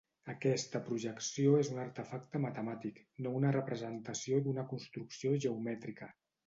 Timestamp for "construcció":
4.75-5.41